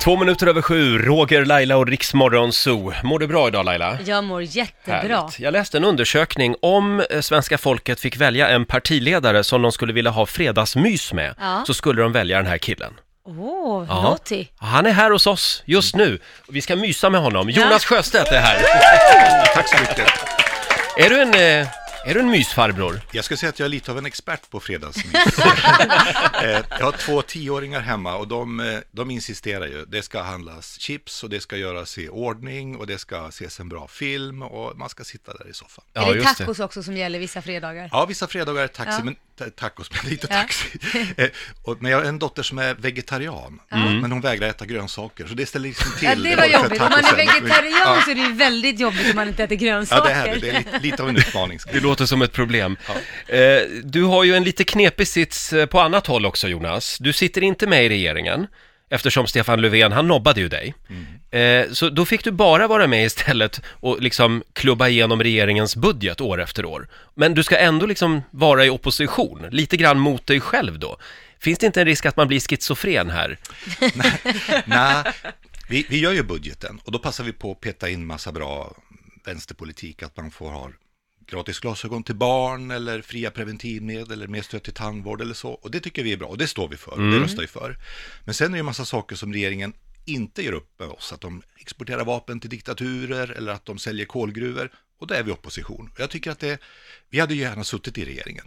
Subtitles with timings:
[0.00, 2.92] Två minuter över sju, Roger, Laila och Riksmorgon Zoo.
[3.02, 3.98] Mår du bra idag Laila?
[4.06, 4.96] Jag mår jättebra.
[5.16, 5.38] Härligt.
[5.40, 9.92] Jag läste en undersökning om eh, svenska folket fick välja en partiledare som de skulle
[9.92, 11.62] vilja ha fredagsmys med, Ja.
[11.66, 12.92] så skulle de välja den här killen.
[13.26, 14.02] Åh, Ja.
[14.02, 14.46] Lottie.
[14.58, 16.18] Han är här hos oss just nu.
[16.48, 17.50] Vi ska mysa med honom.
[17.50, 17.62] Ja.
[17.62, 18.58] Jonas Sjöstedt är här.
[19.54, 20.06] Tack så mycket.
[20.96, 21.68] Är du en, eh,
[22.04, 23.00] är du en mysfarbror?
[23.12, 25.14] Jag skulle säga att jag är lite av en expert på fredagsmys.
[26.44, 29.84] Eh, jag har två tioåringar hemma och de, eh, de insisterar ju.
[29.88, 33.68] Det ska handlas chips och det ska göras i ordning och det ska ses en
[33.68, 35.84] bra film och man ska sitta där i soffan.
[35.92, 37.88] Ja, är det tacos också som gäller vissa fredagar?
[37.92, 39.04] Ja, vissa fredagar är taxi, Ja.
[39.04, 39.16] men,
[39.56, 40.36] tacos, men inte Ja.
[40.36, 40.68] taxi.
[41.16, 41.28] Eh,
[41.62, 45.34] och, men jag har en dotter som är vegetarian, men hon vägrar äta grönsaker, så
[45.34, 46.80] det ställer liksom till Ja, det var jobbigt.
[46.80, 48.02] Om man är vegetarian Ja.
[48.04, 50.08] så är det ju väldigt jobbigt om man inte äter Ja, grönsaker.
[50.24, 50.40] det är det.
[50.40, 51.58] Det är lite, lite av en utmaning.
[51.72, 52.76] Det låter som ett problem.
[53.26, 53.38] Eh,
[53.84, 56.98] du har ju en lite knepig sits eh, på annat håll också Jonas.
[57.00, 58.46] Du sitter inte med i regeringen,
[58.90, 60.74] eftersom Stefan Löfven, han nobbade ju dig.
[61.30, 66.20] Eh, så då fick du bara vara med istället och liksom klubba igenom regeringens budget
[66.20, 66.88] år efter år.
[67.14, 70.96] Men du ska ändå liksom vara i opposition, lite grann mot dig själv då.
[71.38, 73.38] Finns det inte en risk att man blir schizofren här?
[74.64, 75.04] Nej,
[75.68, 78.76] vi, vi gör ju budgeten och då passar vi på att peta in massa bra
[79.24, 80.70] vänsterpolitik, att man får ha
[81.30, 85.50] gratis glasögon till barn eller fria preventivmedel eller mer stöd till tandvård eller så.
[85.50, 87.46] Och det tycker vi är bra och det står vi för och det röstar vi
[87.46, 87.76] för.
[88.24, 89.72] Men sen är det ju massa saker som regeringen
[90.04, 94.06] inte gör upp med oss, att de exporterar vapen till diktaturer eller att de säljer
[94.06, 94.70] kolgruvor
[95.00, 95.90] och då är vi opposition.
[95.94, 96.60] Och jag tycker att det,
[97.10, 98.46] vi hade ju gärna suttit i regeringen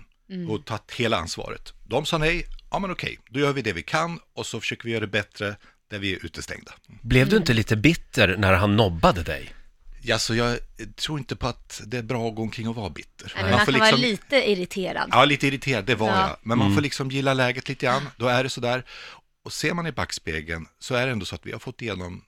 [0.50, 1.74] och tagit hela ansvaret.
[1.88, 4.84] De sa nej, ja men okej, då gör vi det vi kan och så försöker
[4.84, 5.56] vi göra det bättre
[5.90, 6.72] där vi är utestängda.
[7.02, 9.54] Blev du inte lite bitter när han nobbade dig?
[10.06, 10.60] Ja, så jag
[10.96, 13.32] tror inte på att det är bra att gå omkring och vara bitter.
[13.36, 15.10] Nej, men man kan vara lite irriterad.
[15.12, 16.28] Ja, lite irriterad, det var Ja.
[16.28, 16.38] jag.
[16.42, 18.84] Men man får liksom gilla läget lite grann, då är det sådär.
[19.44, 22.24] Och ser man i backspegeln så är det ändå så att vi har fått igenom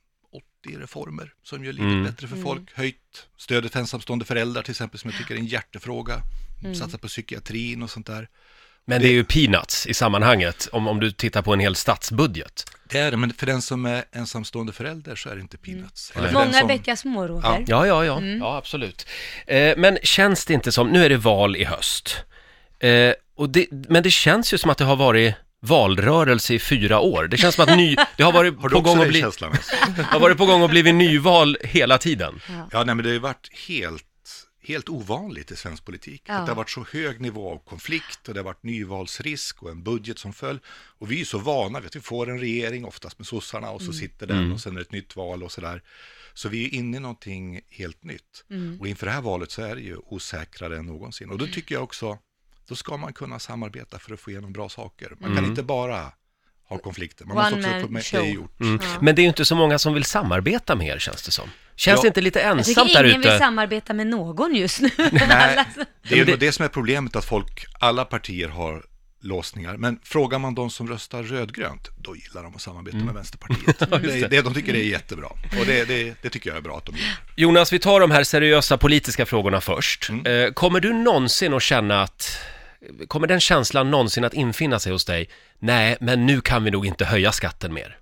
[0.65, 2.73] 80 reformer som gör livet bättre för folk.
[2.73, 6.21] Höjt stödet till ensamstående föräldrar till exempel som jag tycker är en hjärtefråga.
[6.79, 8.29] Satsa på psykiatrin och sånt där.
[8.85, 12.65] Men det är ju peanuts i sammanhanget, om, om du tittar på en hel statsbudget.
[12.89, 16.11] Det är det, men för den som är ensamstående förälder så är det inte peanuts.
[16.15, 16.67] Den Många som...
[16.67, 17.65] bäckar små, Roger.
[17.67, 19.07] Ja, ja, ja, ja absolut.
[19.47, 22.17] Eh, men känns det inte som, nu är det val i höst,
[22.79, 26.99] eh, och det, men det känns ju som att det har varit valrörelse i fyra
[26.99, 27.27] år.
[27.27, 29.51] Det känns som att ny, det har varit Har du på gång att bli, känslan?
[30.03, 32.41] har varit på gång att bli nyval hela tiden.
[32.71, 34.05] Ja, nej, men det har ju varit helt,
[34.63, 36.21] helt ovanligt i svensk politik.
[36.25, 36.33] Ja.
[36.33, 39.69] Att det har varit så hög nivå av konflikt och det har varit nyvalsrisk och
[39.69, 40.59] en budget som föll.
[40.99, 43.69] Och vi är ju så vana vid att vi får en regering, oftast med sossarna,
[43.69, 45.81] och så sitter den och sen är det ett nytt val och sådär.
[46.33, 48.43] Så vi är inne i någonting helt nytt.
[48.79, 51.29] Och inför det här valet så är det ju osäkrare än någonsin.
[51.29, 52.17] Och då tycker jag också,
[52.67, 55.11] då ska man kunna samarbeta för att få igenom bra saker.
[55.19, 56.11] Man kan inte bara
[56.69, 58.19] ha konflikter, man One måste också få med show.
[58.21, 58.59] det gjort.
[58.59, 58.79] Mm.
[59.01, 61.49] Men det är ju inte så många som vill samarbeta med er, känns det som.
[61.75, 62.01] Känns Ja.
[62.01, 63.37] det inte lite Jag ensamt där ingen vill ute?
[63.39, 64.89] samarbeta med någon just nu.
[64.97, 65.65] Nej,
[66.09, 68.85] det är ju det som är problemet, att folk, alla partier har
[69.21, 69.77] låsningar.
[69.77, 73.79] Men frågar man de som röstar rödgrönt, då gillar de att samarbeta med Vänsterpartiet.
[73.89, 75.27] det, det, de tycker det är jättebra.
[75.59, 77.05] Och det, det, det tycker jag är bra att de gör.
[77.35, 80.09] Jonas, vi tar de här seriösa politiska frågorna först.
[80.09, 80.25] Mm.
[80.25, 82.37] Eh, kommer du någonsin att känna att,
[83.07, 85.29] kommer den känslan någonsin att infinna sig hos dig?
[85.59, 87.99] Nej, men nu kan vi nog inte höja skatten mer.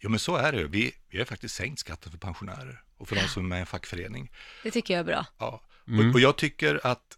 [0.00, 0.64] Jo, men så är det.
[0.64, 3.60] Vi, vi har faktiskt sänkt skatten för pensionärer och för de som är med i
[3.60, 4.30] en fackförening.
[4.62, 5.26] Det tycker jag är bra.
[5.38, 5.62] Ja.
[5.84, 7.16] Och, och jag tycker att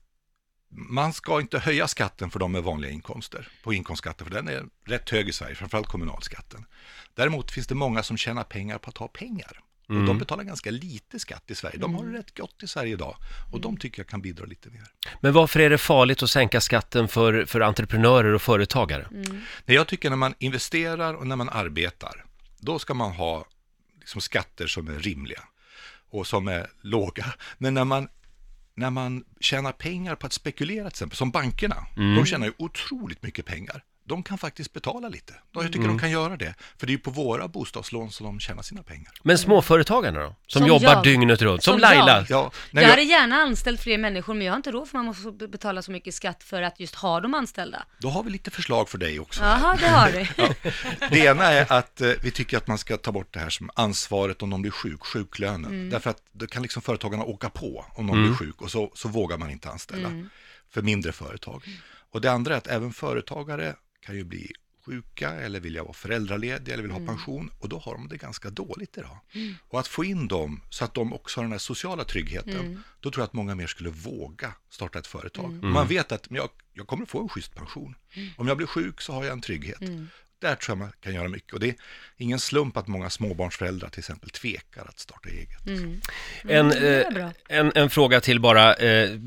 [0.75, 4.65] man ska inte höja skatten för de med vanliga inkomster, på inkomstskatten, för den är
[4.87, 6.65] rätt hög i Sverige, framförallt kommunalskatten.
[7.15, 9.61] Däremot finns det många som tjänar pengar på att ha pengar.
[10.01, 11.79] Och de betalar ganska lite skatt i Sverige.
[11.79, 13.17] De har det rätt gott i Sverige idag.
[13.53, 14.85] Och de tycker jag kan bidra lite mer.
[15.21, 19.07] Men varför är det farligt att sänka skatten för, för entreprenörer och företagare?
[19.11, 22.25] Nej, jag tycker när man investerar och när man arbetar,
[22.61, 23.47] då ska man ha
[24.01, 25.43] liksom skatter som är rimliga
[26.11, 27.27] och som är låga.
[27.59, 28.09] Men när man,
[28.75, 33.23] när man tjänar pengar på att spekulera, till exempel, som bankerna, de tjänar ju otroligt
[33.23, 33.85] mycket pengar.
[34.05, 35.35] De kan faktiskt betala lite.
[35.53, 38.41] Jag tycker de kan göra det, för det är ju på våra bostadslån som de
[38.41, 39.13] tjänar sina pengar.
[39.23, 40.37] Men småföretagarna då?
[40.47, 41.03] Som, Som jobbar jag.
[41.05, 42.17] dygnet runt, som, Som Laila.
[42.19, 42.27] jag.
[42.31, 45.05] Ja, Jag jag, hade gärna anställt fler människor, men jag har inte råd för man
[45.07, 47.83] måste be- betala så mycket skatt för att just ha dem anställda.
[47.99, 49.43] då har vi lite förslag för dig också.
[49.43, 50.27] Jaha, det har du.
[51.11, 53.71] Det ena är att eh, vi tycker att man ska ta bort det här som
[53.75, 55.91] ansvaret om någon blir sjuk, sjuklönen.
[55.91, 59.09] Därför att då kan liksom företagarna åka på om någon blir sjuk och så, så
[59.09, 60.09] vågar man inte anställa
[60.71, 61.63] för mindre företag.
[62.11, 63.75] Och det andra är att även företagare
[64.05, 64.53] kan ju bli
[64.87, 68.51] sjuka eller vilja vara föräldralediga eller vill ha pension och då har de det ganska
[68.51, 69.19] dåligt idag.
[69.69, 73.11] Och att få in dem så att de också har den här sociala tryggheten, då
[73.11, 75.53] tror jag att många mer skulle våga starta ett företag.
[75.63, 77.95] Man vet att jag, jag kommer få en schysst pension.
[78.37, 79.81] Om jag blir sjuk så har jag en trygghet.
[80.39, 81.53] där tror jag man kan göra mycket.
[81.53, 81.75] Och det är
[82.17, 85.67] ingen slump att många småbarnsföräldrar till exempel tvekar att starta eget.
[85.67, 86.01] Mm.
[86.45, 88.75] En, eh, en, en fråga till bara.
[88.75, 89.19] Eh,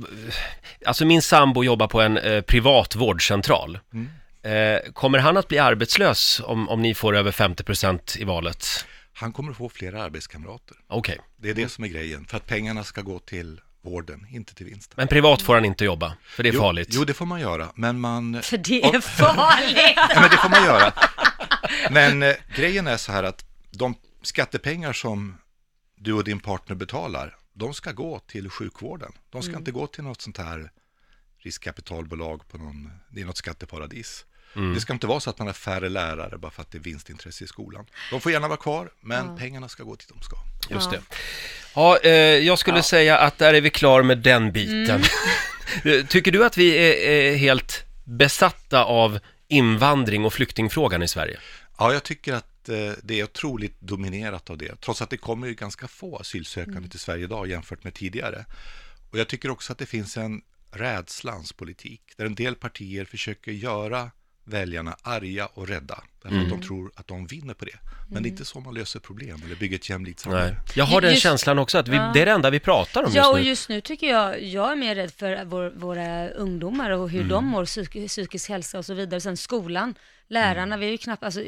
[0.86, 3.80] alltså min sambo jobbar på en eh, privat vårdcentral.
[4.46, 4.86] Mm.
[4.86, 8.86] Eh, kommer han att bli arbetslös om, om ni får över 50% i valet?
[9.14, 10.78] Han kommer att få flera arbetskamrater.
[10.88, 14.56] Okej, Det är det som är grejen, för att pengarna ska gå till vården, inte
[14.56, 14.94] till vinsten.
[14.98, 16.88] men privat får han inte jobba, för det är jo, farligt.
[16.92, 18.42] Jo, det får man göra, men man...
[18.42, 19.98] För det är farligt.
[19.98, 20.94] Nej, men det får man göra.
[21.92, 25.38] Men eh, grejen är så här att de skattepengar som
[25.96, 29.12] du och din partner betalar, de ska gå till sjukvården.
[29.30, 30.72] De ska inte gå till något sånt här
[31.38, 34.26] riskkapitalbolag på någon, det är något skatteparadis.
[34.56, 36.80] Det ska inte vara så att man har färre lärare bara för att det är
[36.80, 37.86] vinstintresse i skolan.
[38.12, 40.36] De får gärna vara kvar, men pengarna ska gå till de ska.
[40.70, 40.98] Just Ja.
[41.00, 41.16] det.
[41.76, 42.12] Ja, eh,
[42.46, 45.04] jag skulle säga att där är vi klar med den biten.
[45.84, 51.40] Eh, Tycker du att vi är, är helt besatta av invandring och flyktingfrågan i Sverige?
[51.78, 55.48] Ja, jag tycker att eh, det är otroligt dominerat av det, trots att det kommer
[55.48, 58.46] ju ganska få asylsökande till Sverige idag jämfört med tidigare.
[59.12, 60.42] Och jag tycker också att det finns en
[60.72, 64.12] rädslans politik, där en del partier försöker göra
[64.46, 67.78] väljarna arga och rädda, därför att de tror att de vinner på det.
[68.10, 70.44] Men det är inte så man löser problem eller bygger ett jämlikt samhälle.
[70.46, 70.56] Nej.
[70.76, 72.12] Jag har den Just- känslan också, att vi, Ja.
[72.14, 73.42] det är det enda vi pratar om Ja, just och nu.
[73.48, 77.46] just nu tycker jag, jag är mer rädd för vår, våra ungdomar och hur de
[77.46, 79.22] mår, psyk, psykisk hälsa och så vidare.
[79.22, 79.96] Sen skolan,
[80.28, 81.44] lärarna, vi är ju knappt, alltså,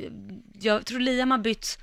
[0.60, 1.80] jag tror Liam har bytt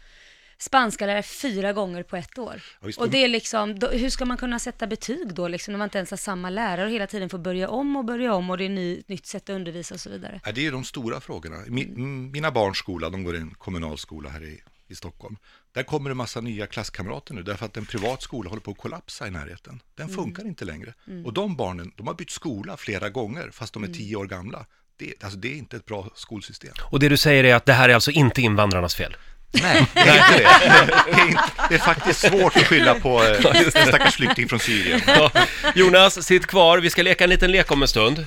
[0.65, 2.63] spanska lärare fyra gånger på ett år.
[2.81, 5.79] Ja, och det är liksom, då, hur ska man kunna sätta betyg då liksom, när
[5.79, 8.51] man inte ens har samma lärare och hela tiden får börja om och börja om
[8.51, 10.41] och det är ny, nytt sätt att undervisa och så vidare.
[10.45, 11.57] Ja, det är ju de stora frågorna.
[11.69, 15.37] Mi, m- mina barns skola, de går i en kommunal skola här i, i Stockholm.
[15.73, 18.79] Där kommer det massa nya klasskamrater nu, därför att en privat skola håller på att
[18.79, 19.81] kollapsa i närheten.
[19.95, 20.95] Den funkar inte längre.
[21.25, 24.67] Och de barnen, de har bytt skola flera gånger, fast de är tio år gamla.
[24.97, 26.73] Det, alltså, det är inte ett bra skolsystem.
[26.93, 29.17] Och det du säger är att det här är alltså inte invandrarnas fel?
[29.63, 31.39] Nej, det är inte det.
[31.69, 35.01] Det är, faktiskt svårt att skylla på eh, en stackars flykting från Syrien.
[35.07, 35.31] Ja.
[35.75, 36.79] Jonas, sitt kvar.
[36.79, 38.27] Vi ska leka en liten lek om en stund.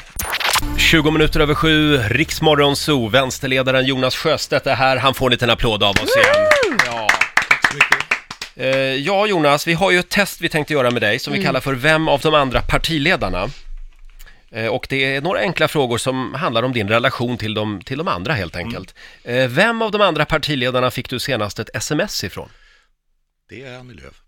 [0.77, 3.07] 20 minuter över sju, Riksmorgon Zoo.
[3.07, 4.97] Vänsterledaren Jonas Sjöstedt är här.
[4.97, 6.47] Han får en liten applåd av oss igen.
[6.85, 7.07] Ja.
[8.59, 11.43] Eh, ja, Jonas, vi har ju ett test vi tänkte göra med dig som vi
[11.43, 13.49] kallar för Vem av de andra partiledarna?
[14.49, 17.97] Eh, och det är några enkla frågor som handlar om din relation till de, till
[17.97, 18.95] de andra helt enkelt.
[19.23, 22.49] Eh, vem av de andra partiledarna fick du senast ett sms ifrån?
[23.49, 24.21] Det är Annie Lööf.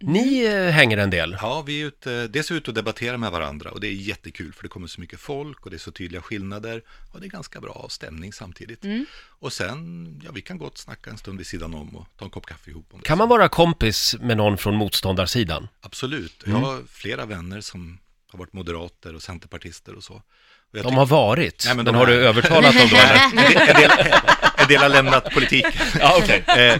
[0.00, 1.36] Ni eh, hänger en del.
[1.40, 4.52] Ja, vi är ute, dels är ute och debatterar med varandra och det är jättekul
[4.52, 6.82] för det kommer så mycket folk och det är så tydliga skillnader
[7.12, 8.84] och det är ganska bra stämning samtidigt.
[9.28, 12.30] Och sen, ja vi kan gott snacka en stund vid sidan om och ta en
[12.30, 13.06] kopp kaffe ihop om det.
[13.06, 15.68] Kan man vara kompis med någon från motståndarsidan?
[15.80, 17.98] Absolut, jag har flera vänner som
[18.32, 20.14] har varit moderater och centerpartister och så.
[20.14, 20.22] Och
[20.72, 23.36] De tycker- har varit, Nej, men men, de har du är- övertalat dem då en,
[23.36, 23.90] del, en, del,
[24.56, 25.72] en del har lämnat politiken.
[26.00, 26.44] Ja, okej.
[26.46, 26.78] Eh,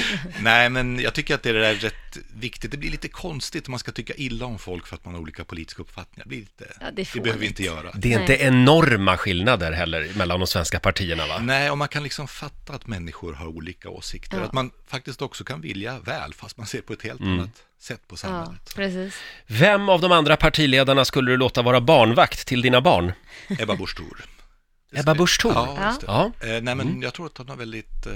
[0.40, 2.70] Nej, men jag tycker att det är rätt viktigt.
[2.70, 5.20] Det blir lite konstigt om man ska tycka illa om folk för att man har
[5.20, 6.24] olika politiska uppfattningar.
[6.24, 7.90] Det, blir lite, Ja, det är det behöver vi inte göra.
[7.94, 11.38] Det är inte enorma skillnader heller mellan de svenska partierna va?
[11.38, 14.38] Nej, och man kan liksom fatta att människor har olika åsikter.
[14.38, 14.44] Ja.
[14.44, 17.38] Att man faktiskt också kan vilja väl, fast man ser på ett helt Mm.
[17.38, 18.72] annat sätt på Ja, samhället.
[18.76, 19.14] precis.
[19.46, 23.12] Vem av de andra partiledarna skulle du låta vara barnvakt till dina barn?
[23.58, 24.24] Ebba Busch Thor.
[24.94, 25.52] Ebba Busch Thor?
[25.54, 26.32] Ja, Ja.
[26.40, 28.06] Ja, Eh, nej, men jag tror att hon har väldigt...
[28.06, 28.12] Eh,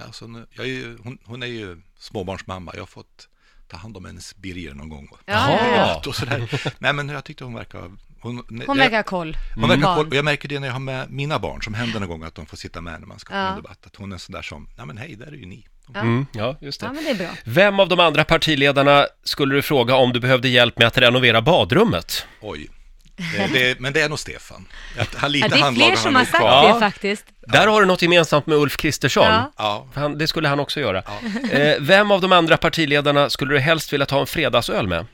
[0.00, 2.70] alltså, nu- jag är ju, hon, hon är ju småbarnsmamma.
[2.74, 3.28] Jag har fått
[3.68, 5.08] ta hand om hennes Birger någon gång.
[5.12, 6.02] Och, Ja, ja, ja.
[6.06, 6.72] och sådär.
[6.78, 7.90] Nej, men jag tyckte hon verkar...
[8.20, 9.36] Hon, Hon verkar ha koll.
[9.54, 9.96] hon verkar Barn.
[9.96, 10.06] koll.
[10.08, 12.34] Och jag märker det när jag har med mina barn, som händer någon gång att
[12.34, 13.48] de får sitta med när man ska ha Ja.
[13.48, 13.86] en debatt.
[13.86, 15.66] Att hon är sån där som, nej men hej, där är ju ni.
[15.94, 16.00] Ja.
[16.00, 16.94] mm, ja just Ja, det.
[16.94, 17.28] men det är bra.
[17.44, 21.42] Vem av de andra partiledarna skulle du fråga om du behövde hjälp med att renovera
[21.42, 22.26] badrummet?
[22.40, 22.68] Oj.
[23.16, 24.66] Det, det, men det är nog Stefan.
[24.98, 26.68] Att han, lite Ja, det är fler som han har sagt kvar.
[26.68, 26.74] Ja.
[26.74, 27.24] det faktiskt.
[27.40, 29.24] Där har du något gemensamt med Ulf Kristersson.
[29.24, 29.52] Ja.
[29.56, 31.02] Ja, Han, det skulle han också göra.
[31.50, 35.06] Eh, vem av de andra partiledarna skulle du helst vilja ta en fredagsöl med?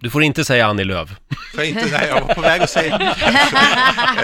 [0.00, 1.08] Du får inte säga Annie Lööf.
[1.54, 2.98] För jag inte, nej, jag var på väg att säga...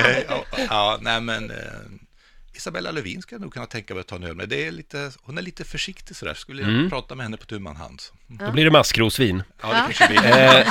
[0.05, 1.53] Eh, ja, ja, nej men...
[2.61, 4.49] Isabella Lövin ska jag nog kunna tänka mig att ta en öl med.
[4.49, 6.35] Det är lite, hon är lite försiktig sådär.
[6.35, 6.91] Skulle jag Mm.
[6.91, 8.01] prata med henne på tu man hand.
[8.01, 8.15] så.
[8.29, 9.43] Då blir det maskrosvin.
[9.63, 9.85] Ja, det Ja.
[9.85, 10.27] kanske blir.
[10.27, 10.67] Eh,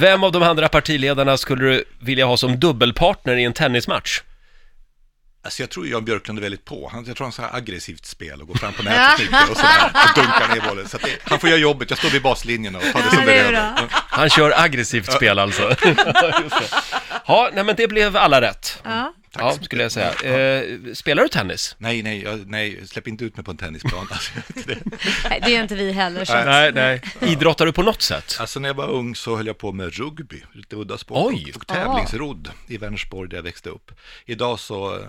[0.00, 4.20] vem av de andra partiledarna skulle du vilja ha som dubbelpartner i en tennismatch?
[5.44, 6.88] Alltså jag tror Jan Björklund är väldigt på.
[6.92, 9.56] Han, jag tror han har så här aggressivt spel och går fram på nätet och
[9.56, 9.90] sådär.
[9.94, 10.88] Och dunkar ner bollen.
[10.88, 11.90] Så att det, han får göra jobbet.
[11.90, 13.88] Jag står vid baslinjen och tar det Ja, som det är det är.
[13.90, 15.74] Han kör aggressivt spel alltså.
[15.84, 16.40] Ja.
[17.26, 18.80] Ja, nej men det blev alla rätt.
[18.84, 19.14] Ja.
[19.32, 20.12] Tack ja, så skulle jag säga.
[20.12, 21.76] Eh, spelar du tennis?
[21.78, 24.06] Nej, nej, jag, nej, släpp inte ut mig på en tennisplan.
[24.12, 24.32] Alltså,
[24.66, 24.78] det,
[25.30, 26.24] Nej, det är inte vi heller.
[26.24, 26.32] Så.
[26.44, 27.02] Nej, nej.
[27.20, 28.36] Idrottar du på något sätt?
[28.40, 31.52] alltså när jag var ung så höll jag på med rugby, lite udda sport, Oj.
[31.56, 33.90] och tävlingsrodd i Vänersborg där jag växte upp.
[34.26, 35.00] Idag så eh,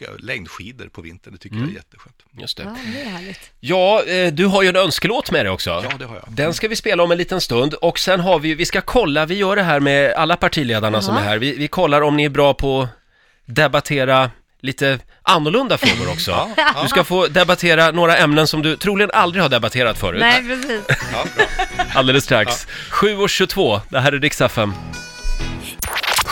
[0.00, 1.68] jag längdskidor på vintern, det tycker Mm.
[1.68, 2.16] jag är jätteskönt.
[2.40, 2.62] Just det.
[2.62, 3.50] Ja, det är härligt.
[3.60, 5.70] Ja, eh, du har ju en önskelåt med dig också.
[5.70, 6.24] Ja, det har jag.
[6.28, 9.26] Den ska vi spela om en liten stund och sen har vi, vi ska kolla,
[9.26, 11.38] vi gör det här med alla partiledarna som är här.
[11.38, 12.88] Vi, vi kollar om ni är bra på
[13.48, 14.30] debattera
[14.62, 16.48] lite annorlunda frågor också.
[16.82, 20.20] Du ska få debattera några ämnen som du troligen aldrig har debatterat förut.
[20.20, 20.82] Nej, precis.
[20.88, 21.46] Ja, bra.
[21.94, 22.66] Alldeles strax.
[22.90, 24.74] 7.22, det här är FM.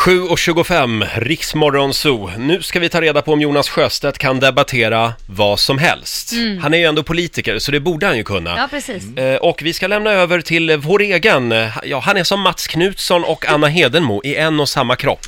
[0.07, 2.31] 7.25, Riksmorgon Zoo.
[2.39, 6.33] Nu ska vi ta reda på om Jonas Sjöstedt kan debattera vad som helst.
[6.63, 8.57] Han är ju ändå politiker, så det borde han ju kunna.
[8.57, 9.17] Ja, precis.
[9.17, 12.67] Eh, Och vi ska lämna över till vår egen, eh, ja han är som Mats
[12.67, 15.27] Knutsson och Anna Hedenmo i en och samma kropp.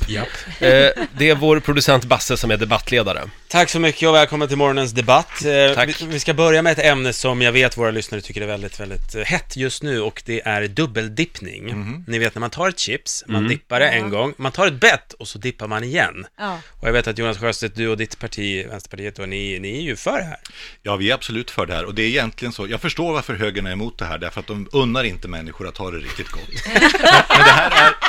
[0.59, 0.69] Eh,
[1.17, 3.21] Det är vår producent Basse som är debattledare.
[3.51, 5.45] Tack så mycket och välkommen till morgonens debatt.
[5.45, 6.01] Eh, Tack.
[6.01, 9.15] Vi, ska börja med ett ämne som jag vet våra lyssnare tycker är väldigt, väldigt
[9.15, 12.03] eh, hett just nu och det är dubbeldippning.
[12.07, 14.73] Ni vet när man tar ett chips, man dippar det en gång, man tar ett
[14.73, 16.25] bett och så dippar man igen.
[16.39, 16.59] Ja.
[16.79, 19.81] Och jag vet att Jonas Sjöstedt, du och ditt parti, Vänsterpartiet, och ni, ni är
[19.81, 20.39] ju för det här.
[20.83, 22.67] Ja, vi är absolut för det här och det är egentligen så.
[22.67, 25.77] Jag förstår varför högern är emot det här, därför att de unnar inte människor att
[25.77, 26.49] ha det riktigt gott.
[26.73, 28.08] Men det här är,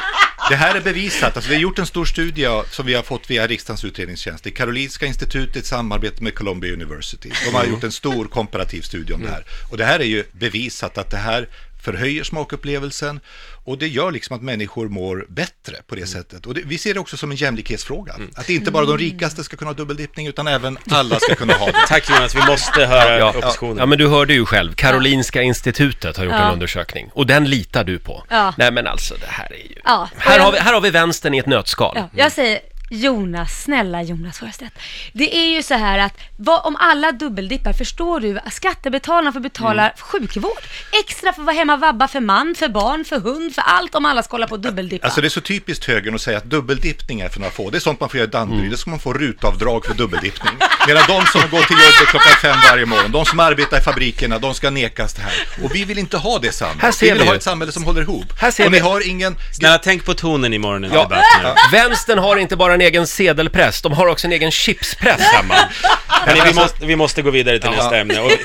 [0.51, 1.37] det här är bevisat.
[1.37, 4.45] Alltså, vi har gjort en stor studie som vi har fått via riksdagens utredningstjänst.
[4.45, 7.31] Det Karolinska institutet i samarbete med Columbia University.
[7.45, 9.45] De har gjort en stor komparativ studie om det här.
[9.71, 11.49] Och det här är ju bevisat att det här
[11.83, 13.21] förhöjer smakupplevelsen
[13.65, 16.47] och det gör liksom att människor mår bättre på det sättet.
[16.47, 18.15] Och det, vi ser det också som en jämlikhetsfråga.
[18.35, 21.67] Att inte bara de rikaste ska kunna ha dubbeldippning utan även alla ska kunna ha
[21.67, 21.85] det.
[21.89, 23.31] Tack Jonas, vi måste höra Ja.
[23.31, 23.77] oppositionen.
[23.79, 26.47] Ja men du hörde ju själv, Karolinska institutet har gjort Ja.
[26.47, 28.25] en undersökning och den litar du på.
[28.29, 28.55] Ja.
[28.59, 29.81] Nej men alltså det här är ju...
[29.85, 30.09] Ja.
[30.17, 31.93] Här, har vi, här har vi vänstern i ett nötskal.
[31.97, 32.61] Ja, jag säger
[32.93, 34.75] Jonas, snälla Jonas Sjöstedt.
[35.13, 38.41] Det är ju så här att vad, om alla dubbeldippar, förstår du?
[38.51, 39.93] Skattebetalarna får betala Mm.
[39.99, 40.59] sjukvård.
[41.05, 43.95] Extra för att vara hemma och vabba för man, för barn, för hund, för allt
[43.95, 45.07] om alla ska hålla på och dubbeldippa.
[45.07, 47.71] Alltså det är så typiskt högern att säga att dubbeldippning är för några få.
[47.71, 50.53] Det är sånt man får göra i Danderyd, det ska man få rutavdrag för dubbeldippning.
[50.87, 54.39] Medan de som går till jobbet klockan fem varje morgon, de som arbetar i fabrikerna,
[54.39, 55.33] de ska nekas det här.
[55.65, 56.95] Och vi vill inte ha det Här samhället.
[56.95, 58.25] ser Vi vill vi ha ett samhälle som håller ihop.
[58.41, 58.85] Här ser och ni vi.
[58.85, 59.37] har ingen...
[59.57, 61.07] Snälla, tänk på tonen i morgonens Ja.
[61.43, 61.77] nu.
[61.79, 65.55] Vänstern har inte bara en egen sedelpress, de har också en egen chipspress hemma.
[66.09, 67.77] Hörni, vi, måste, vi måste gå vidare till Ja.
[67.77, 68.21] nästa ämne.
[68.21, 68.37] Och vi,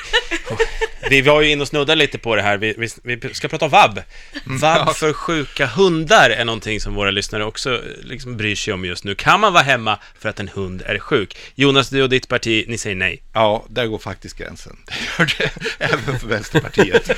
[1.10, 2.58] vi var ju inne och snuddade lite på det här.
[2.58, 2.74] Vi,
[3.04, 4.01] vi, vi ska prata om vab.
[4.46, 8.86] Vab för sjuka hundar är någonting som våra lyssnare också eh, liksom bryr sig om
[8.86, 9.15] just nu.
[9.15, 11.38] Kan man vara hemma för att en hund är sjuk?
[11.56, 13.22] Jonas, du och ditt parti, ni säger nej.
[13.34, 14.77] Ja, där går faktiskt gränsen.
[14.86, 15.51] Det gör det
[15.86, 17.12] även för Vänsterpartiet.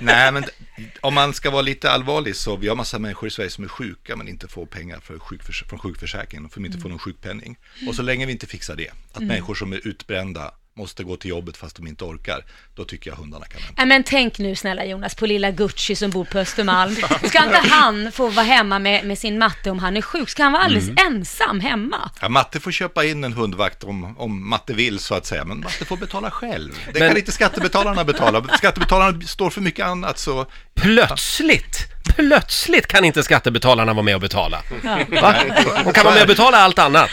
[0.00, 0.44] Nej, men
[1.00, 3.68] om man ska vara lite allvarlig så vi har massa människor i Sverige som är
[3.68, 6.48] sjuka men inte får pengar för sjukförs- från sjukförsäkringen.
[6.48, 7.56] För de inte får någon sjukpenning.
[7.88, 11.30] Och så länge vi inte fixar det, att människor som är utbrända måste gå till
[11.30, 13.84] jobbet fast de inte orkar, då tycker jag hundarna kan vänta.
[13.84, 16.96] Men tänk nu snälla Jonas på lilla Gucci som bor på Östermalm.
[17.28, 20.28] Ska inte han få vara hemma med, med sin matte om han är sjuk?
[20.28, 22.10] Ska han vara alldeles ensam hemma?
[22.20, 25.60] Ja, Matte får köpa in en hundvakt om, om Matte vill så att säga, men
[25.60, 26.72] Matte får betala själv.
[26.92, 28.44] Det Men- kan inte skattebetalarna betala.
[28.56, 31.76] Skattebetalarna står för mycket annat så Plötsligt,
[32.16, 34.62] plötsligt kan inte skattebetalarna vara med och betala.
[34.84, 34.98] Ja.
[35.22, 35.34] Va?
[35.84, 37.10] De kan vara med och betala allt annat.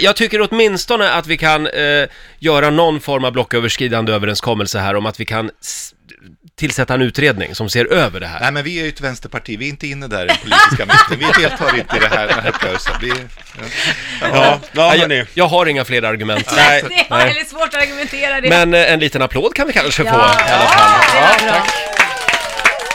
[0.00, 2.04] Jag tycker åtminstone att vi kan eh,
[2.38, 5.94] göra någon form av blocköverskridande överenskommelse här om att vi kan s-
[6.58, 8.40] tillsätta en utredning som ser över det här.
[8.40, 10.86] Nej, men vi är ju ett vänsterparti, vi är inte inne där i den politiska
[10.86, 11.18] makten.
[11.18, 12.94] Vi deltar inte i det här, den här uppgörelsen.
[13.02, 14.28] Vi, ja.
[14.32, 15.16] Ja, ja hörni.
[15.18, 16.52] jag, jag har inga fler argument.
[16.56, 17.26] Nej, Det nej.
[17.26, 18.48] väldigt svårt att argumentera det.
[18.48, 20.28] Men eh, en liten applåd kan vi kanske få i alla
[20.66, 21.00] fall.
[21.14, 21.66] det var bra.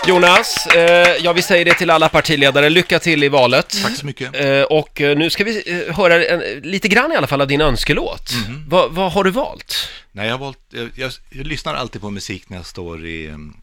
[0.07, 3.77] Jonas, eh, ja vi säger det till alla partiledare, lycka till i valet.
[3.83, 4.35] Tack så mycket.
[4.35, 7.47] Eh, och eh, nu ska vi eh, höra en, lite grann i alla fall av
[7.47, 8.31] din önskelåt.
[8.67, 9.89] Va, vad har du valt?
[10.11, 13.27] Nej, jag, har valt, jag, jag, jag lyssnar alltid på musik när jag står i,
[13.27, 13.53] em,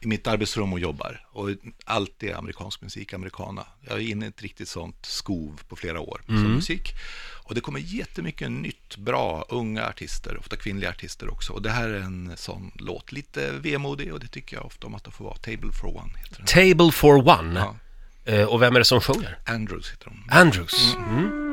[0.00, 1.26] i mitt arbetsrum och jobbar.
[1.32, 1.48] Och
[1.84, 3.66] allt är amerikansk musik, americana.
[3.88, 6.94] Jag är inne i ett riktigt sånt skov på flera år som musik.
[7.44, 11.52] Och det kommer jättemycket nytt, bra, unga artister, ofta kvinnliga artister också.
[11.52, 14.94] Och det här är en sån låt, lite vemodig och det tycker jag ofta om
[14.94, 15.36] att det får vara.
[15.36, 16.46] Table for One heter den.
[16.46, 17.60] Table for One.
[17.60, 17.76] Ja.
[18.32, 19.38] Eh, och vem är det som sjunger?
[19.44, 20.38] Andrews heter de.
[20.38, 20.96] Andrews.
[20.96, 21.43] Mm.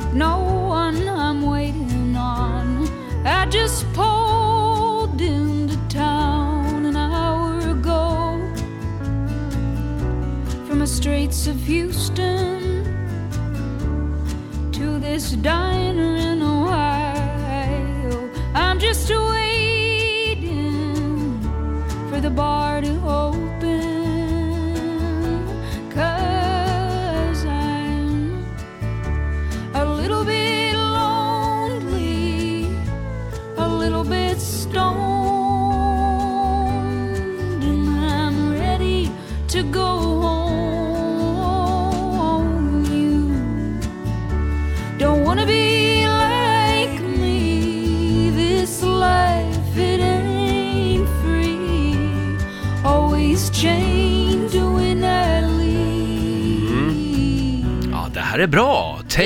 [0.00, 2.86] Got no one I'm waiting on.
[3.24, 8.38] I just pulled into town an hour ago
[10.66, 12.84] from the streets of Houston
[14.72, 15.85] to this diner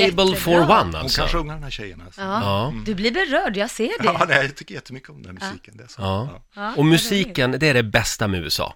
[0.09, 1.21] Table for one Hon alltså.
[1.21, 2.01] kan sjunga den här tjejen.
[2.05, 2.21] Alltså.
[2.21, 2.73] Ja, Ja.
[2.85, 3.93] du blir berörd, jag ser det.
[4.03, 5.77] Ja, nej, jag tycker jättemycket om den här musiken.
[5.77, 6.01] Det är så.
[6.01, 6.43] Ja.
[6.55, 6.73] Ja.
[6.77, 8.75] Och musiken, det är det bästa med USA.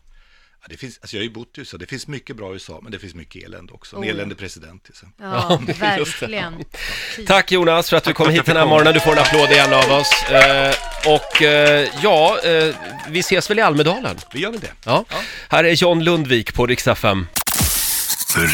[0.61, 2.53] Ja, det finns, alltså jag har ju bott i USA, det finns mycket bra i
[2.53, 3.95] USA, men det finns mycket elände också.
[3.95, 4.07] En Oh.
[4.09, 5.25] eländig president till exempel.
[5.25, 6.63] Ja, verkligen.
[7.27, 8.93] Tack Jonas för att du kom hit den här morgonen.
[8.93, 10.23] Du får en applåd igen av oss.
[10.29, 10.73] Eh,
[11.07, 12.75] och eh, ja, eh,
[13.09, 14.17] vi ses väl i Almedalen?
[14.33, 14.71] Vi gör väl det.
[14.85, 15.05] Ja.
[15.49, 17.27] Här är John Lundvik på Rix FM.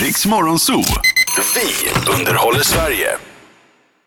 [0.01, 0.83] Riks Morgonzoo.
[1.37, 3.30] Vi underhåller Sverige.